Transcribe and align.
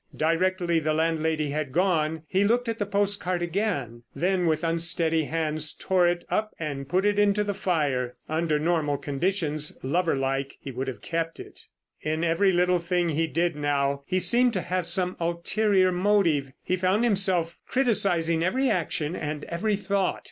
Directly 0.17 0.79
the 0.79 0.95
landlady 0.95 1.51
had 1.51 1.71
gone 1.71 2.23
he 2.27 2.43
looked 2.43 2.67
at 2.67 2.79
the 2.79 2.87
postcard 2.87 3.43
again, 3.43 4.01
then 4.15 4.47
with 4.47 4.63
unsteady 4.63 5.25
hands 5.25 5.73
tore 5.73 6.07
it 6.07 6.25
up 6.27 6.55
and 6.57 6.89
put 6.89 7.05
it 7.05 7.19
into 7.19 7.43
the 7.43 7.53
fire. 7.53 8.15
Under 8.27 8.57
normal 8.57 8.97
conditions, 8.97 9.77
lover 9.83 10.15
like, 10.15 10.57
he 10.59 10.71
would 10.71 10.87
have 10.87 11.01
kept 11.01 11.39
it. 11.39 11.65
In 12.01 12.23
every 12.23 12.51
little 12.51 12.79
thing 12.79 13.09
he 13.09 13.27
did 13.27 13.55
now 13.55 14.01
he 14.07 14.19
seemed 14.19 14.53
to 14.53 14.61
have 14.63 14.87
some 14.87 15.15
ulterior 15.19 15.91
motive. 15.91 16.51
He 16.63 16.77
found 16.77 17.03
himself 17.03 17.59
criticising 17.67 18.43
every 18.43 18.71
action 18.71 19.15
and 19.15 19.43
every 19.43 19.75
thought. 19.75 20.19